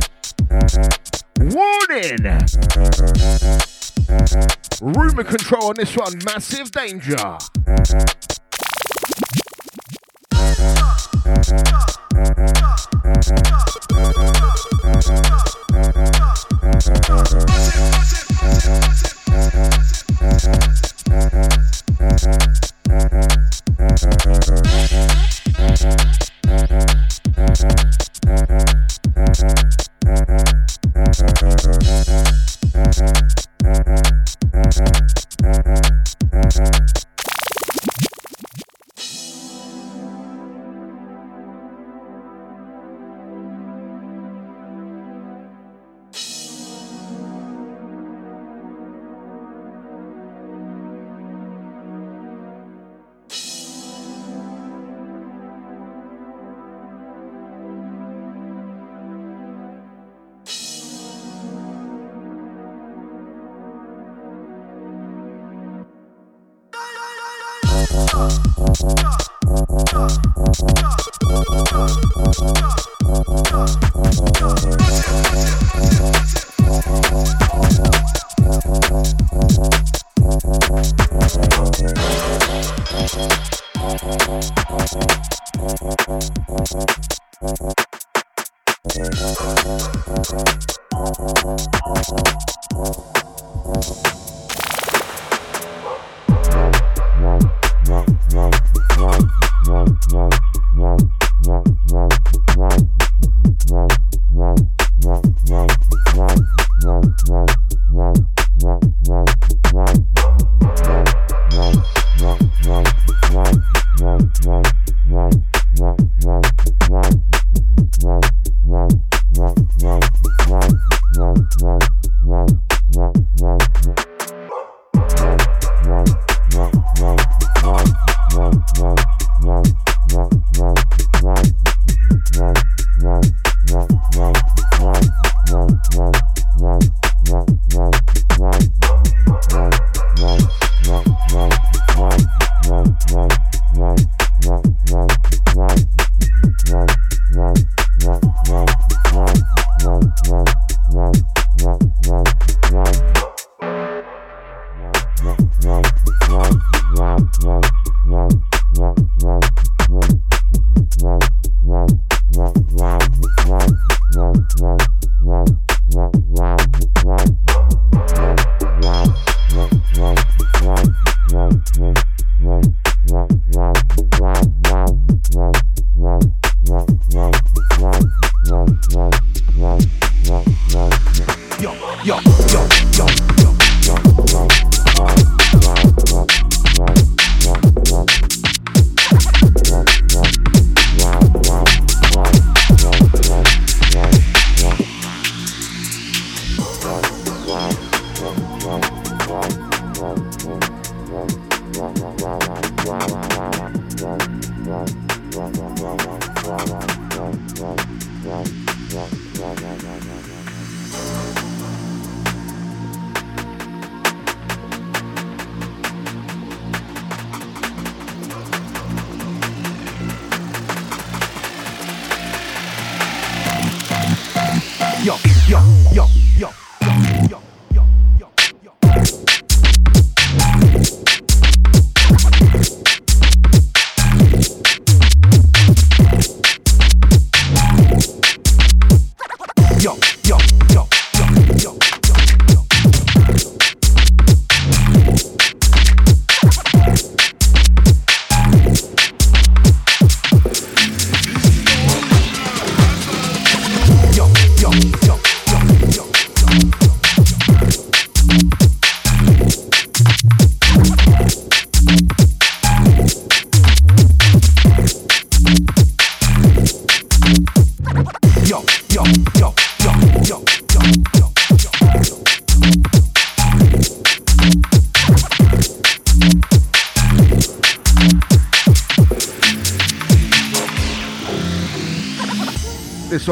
Warning! 1.39 2.23
Rumor 4.81 5.23
control 5.25 5.65
on 5.65 5.75
this 5.75 5.95
one, 5.97 6.13
massive 6.23 6.71
danger. 6.71 7.37
This 13.15 13.72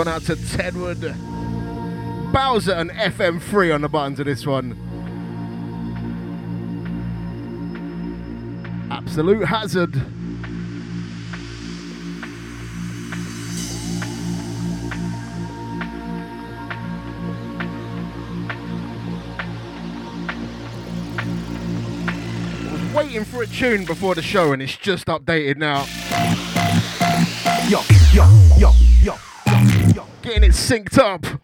one 0.01 0.07
out 0.07 0.23
to 0.23 0.35
Tedwood, 0.35 1.13
Bowser 2.33 2.73
and 2.73 2.89
FM3 2.89 3.75
on 3.75 3.81
the 3.81 3.87
buttons 3.87 4.19
of 4.19 4.25
this 4.25 4.47
one. 4.47 4.75
Absolute 8.89 9.45
hazard. 9.45 9.93
waiting 22.95 23.23
for 23.23 23.43
a 23.43 23.47
tune 23.47 23.85
before 23.85 24.15
the 24.15 24.21
show 24.21 24.51
and 24.51 24.63
it's 24.63 24.77
just 24.77 25.05
updated 25.05 25.57
now. 25.57 25.85
Yo, 27.69 27.81
yo, 28.11 28.57
yo. 28.57 28.90
Getting 30.41 30.55
it 30.55 30.89
synced 30.89 30.97
up. 30.97 31.40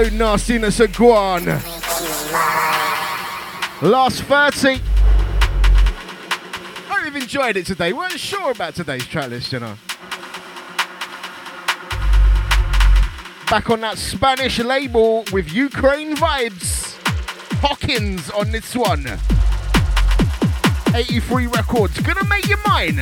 Absolute 0.00 0.18
nastiness 0.18 0.80
of 0.80 0.92
Guan. 0.92 1.44
Last 3.82 4.22
30. 4.22 4.80
Hope 6.88 7.04
you've 7.04 7.16
enjoyed 7.16 7.58
it 7.58 7.66
today. 7.66 7.92
Weren't 7.92 8.18
sure 8.18 8.50
about 8.50 8.74
today's 8.74 9.06
track 9.06 9.28
list, 9.28 9.52
you 9.52 9.60
know. 9.60 9.76
Back 13.50 13.68
on 13.68 13.82
that 13.82 13.98
Spanish 13.98 14.58
label 14.60 15.26
with 15.32 15.52
Ukraine 15.52 16.16
vibes. 16.16 16.96
Hawkins 17.60 18.30
on 18.30 18.52
this 18.52 18.74
one. 18.74 19.04
83 20.94 21.46
records. 21.46 22.00
Gonna 22.00 22.26
make 22.26 22.48
you 22.48 22.56
mine. 22.64 22.96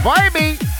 Vibey. 0.00 0.73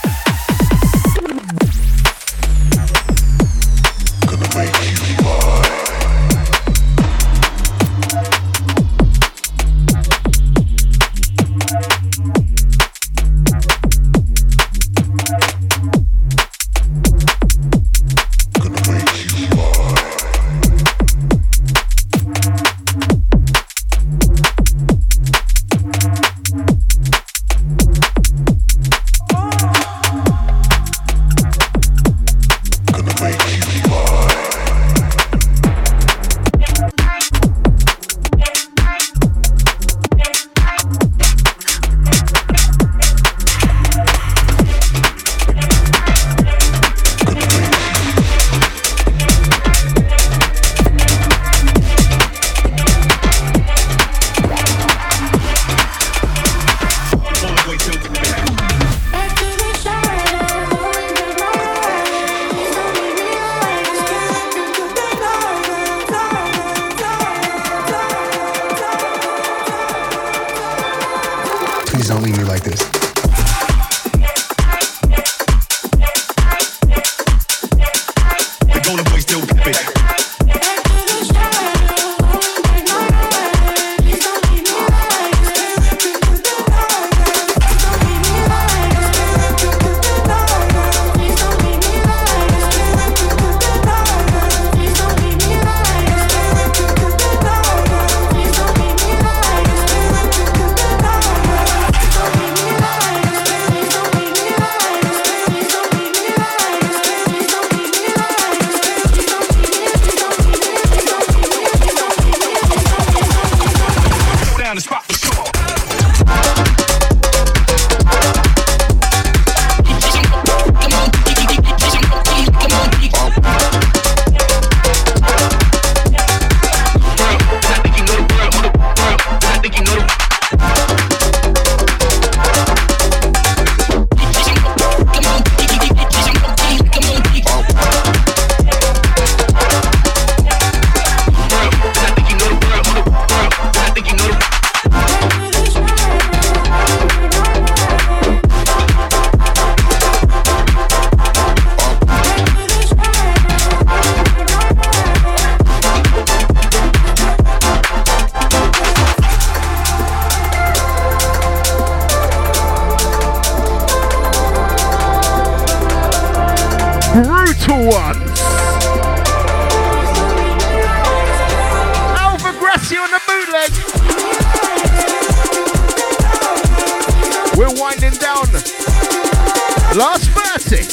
Last 179.95 180.29
30. 180.29 180.83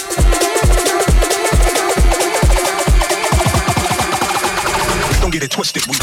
Don't 5.21 5.33
get 5.33 5.43
it 5.43 5.51
twisted. 5.51 5.85
We 5.89 5.97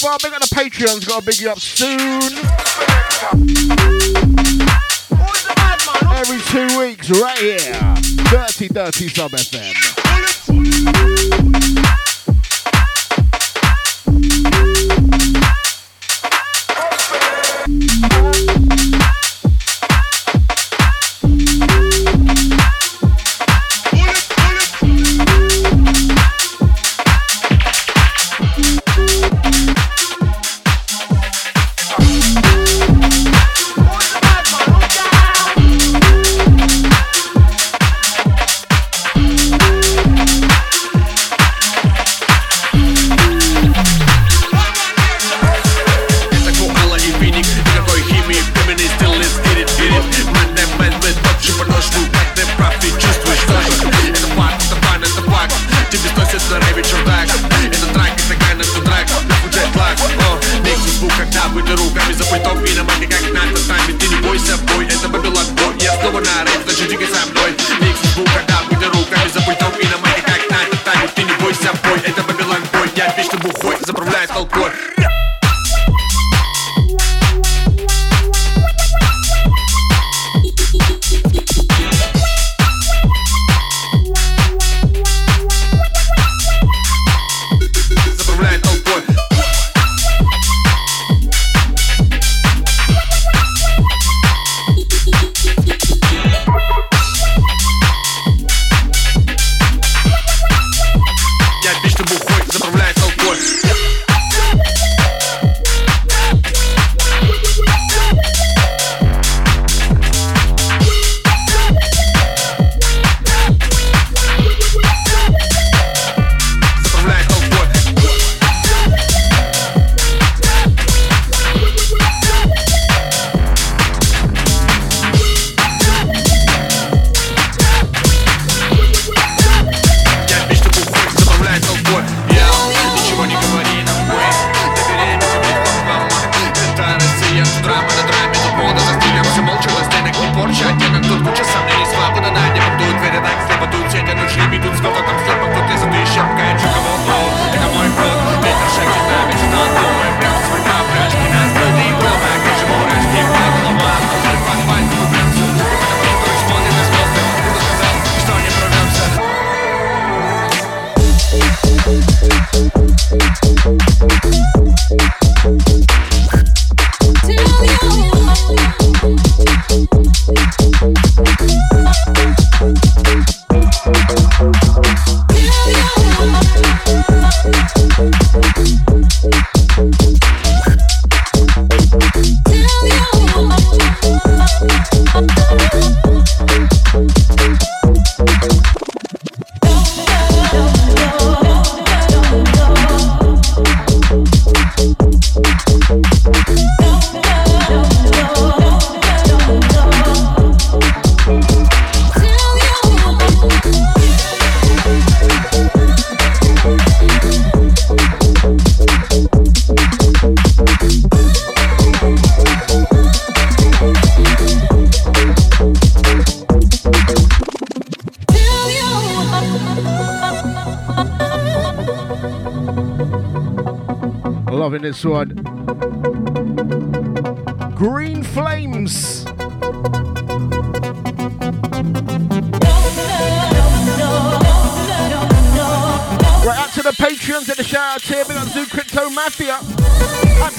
Well, 0.00 0.16
big 0.22 0.32
on 0.32 0.40
the 0.40 0.46
Patreon's 0.54 1.04
got 1.04 1.20
to 1.20 1.26
big 1.26 1.40
you 1.40 1.50
up 1.50 1.58
soon. 1.58 2.31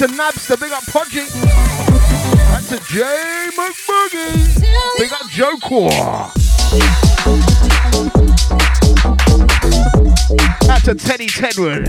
To 0.07 0.13
Nabster. 0.15 0.59
Big 0.59 0.71
up 0.73 0.83
Podgy. 0.83 1.21
Out 2.51 2.63
to 2.63 2.77
Jay 2.91 3.49
McBoogie. 3.55 4.61
Big 4.97 5.13
up 5.13 5.29
Joe 5.29 5.55
Quar. 5.61 6.31
To 10.83 10.93
Teddy 10.95 11.27
Tedward. 11.27 11.87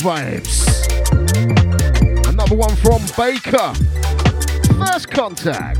Vibes. 0.00 0.66
Another 2.26 2.56
one 2.56 2.74
from 2.76 3.02
Baker. 3.16 3.74
First 4.78 5.10
contact. 5.10 5.79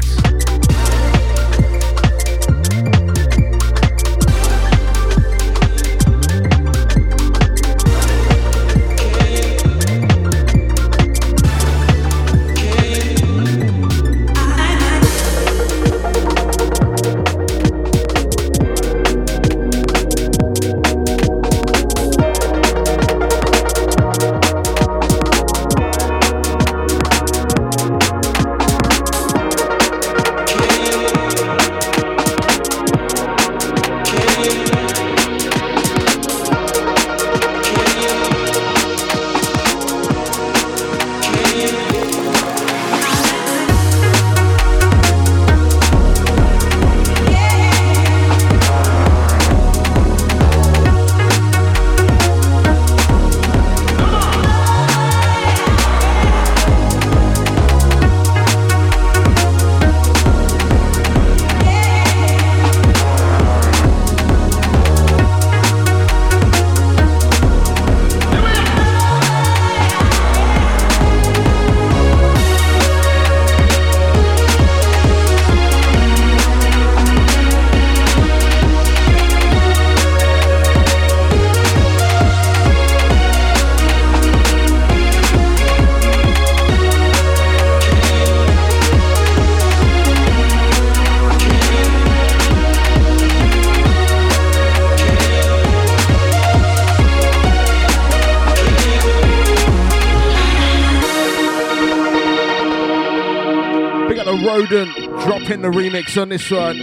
The 105.63 105.69
remix 105.69 106.21
on 106.21 106.29
this 106.29 106.51
one. 106.51 106.77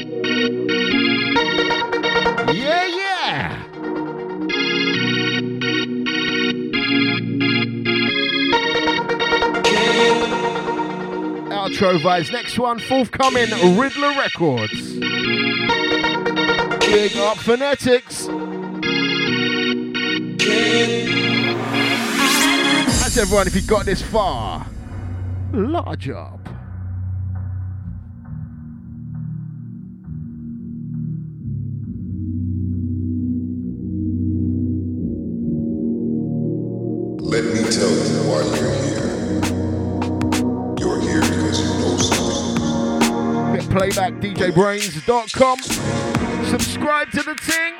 Yeah, 2.55 2.85
yeah. 2.85 3.63
Outro 11.49 11.99
vibes. 11.99 12.31
Next 12.31 12.57
one, 12.59 12.79
forthcoming 12.79 13.49
Riddler 13.77 14.13
Records. 14.17 14.93
Big 16.87 17.15
up 17.17 17.37
phonetics. 17.37 18.27
That's 23.01 23.17
everyone 23.17 23.47
if 23.47 23.55
you 23.55 23.61
got 23.63 23.85
this 23.85 24.01
far. 24.01 24.65
Large 25.53 26.09
playbacdjbrains.com. 44.51 45.61
Subscribe 46.45 47.11
to 47.11 47.23
the 47.23 47.35
thing. 47.35 47.75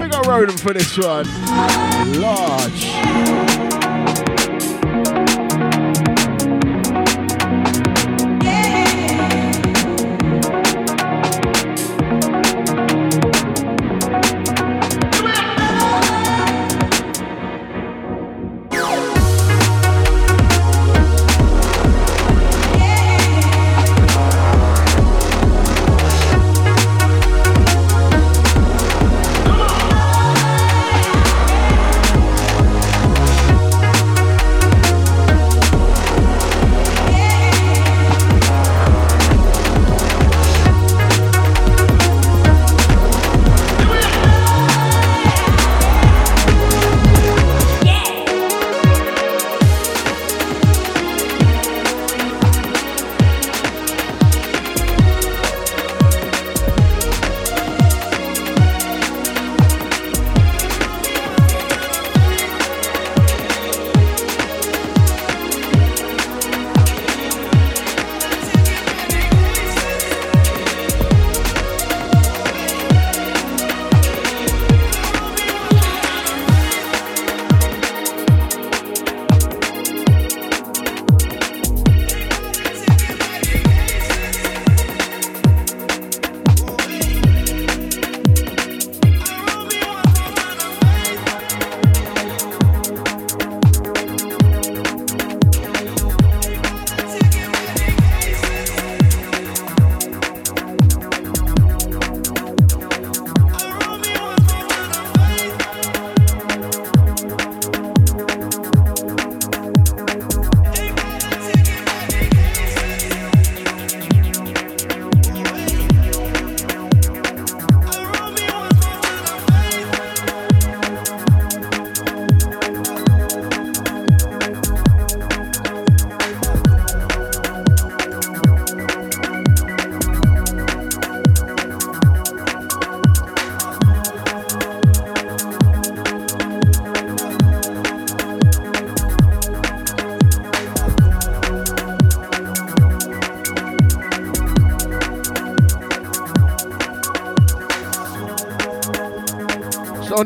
We 0.00 0.08
got 0.08 0.26
Roden 0.26 0.56
for 0.56 0.72
this 0.72 0.96
one. 0.96 1.26
Large. 2.20 3.73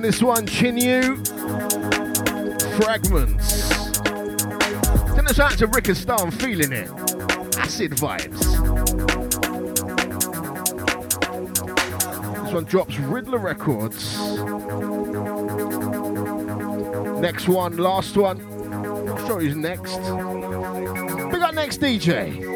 This 0.08 0.22
one, 0.22 0.46
Chinyu 0.46 1.18
Fragments. 2.82 3.66
Send 5.14 5.28
us 5.28 5.38
out 5.38 5.50
to 5.58 5.66
Rick 5.66 5.88
and 5.88 5.96
Star, 5.98 6.18
I'm 6.18 6.30
feeling 6.30 6.72
it. 6.72 6.88
Acid 7.58 7.92
vibes. 7.92 8.40
This 12.42 12.54
one 12.54 12.64
drops 12.64 12.98
Riddler 12.98 13.38
Records. 13.38 14.18
Next 17.20 17.46
one, 17.46 17.76
last 17.76 18.16
one. 18.16 18.38
Not 19.04 19.26
sure 19.26 19.40
who's 19.40 19.56
next. 19.56 19.98
We 19.98 21.38
got 21.38 21.54
next 21.54 21.82
DJ. 21.82 22.47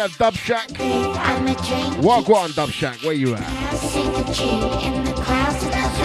Should 0.00 0.10
have 0.10 0.18
Dub 0.18 0.34
Shack. 0.34 0.68
Wagwan 2.00 2.54
Dub 2.54 2.70
Shack, 2.70 3.02
where 3.02 3.12
you 3.12 3.34
at? 3.34 3.46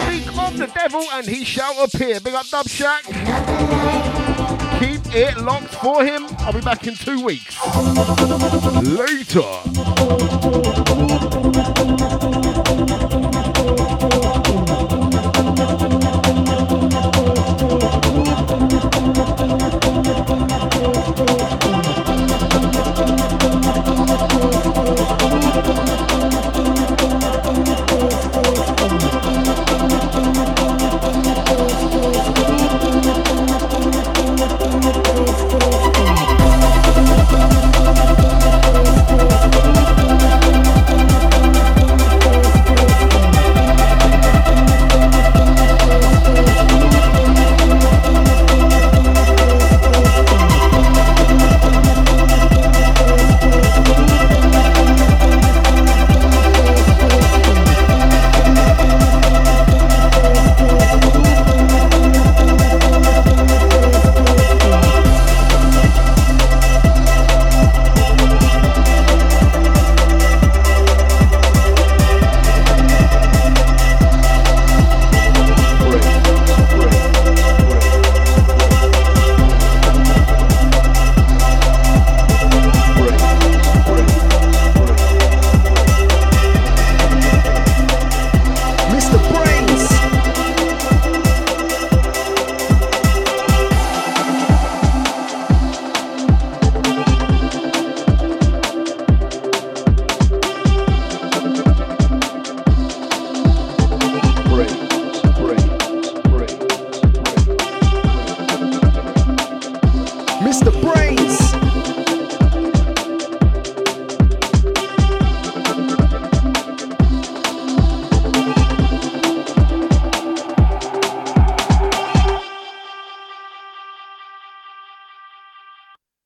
Speak 0.06 0.28
of 0.38 0.58
the 0.58 0.68
devil 0.74 1.06
and 1.14 1.26
he 1.26 1.46
shall 1.46 1.84
appear. 1.84 2.20
Big 2.20 2.34
up 2.34 2.48
Dub 2.50 2.68
Shack. 2.68 3.04
Keep 4.80 5.16
it 5.16 5.38
locked 5.38 5.76
for 5.76 6.04
him. 6.04 6.26
I'll 6.40 6.54
be 6.54 6.62
back 6.62 6.88
in 6.88 6.96
two 6.96 7.24
weeks. 7.24 7.56
Later. 8.84 9.42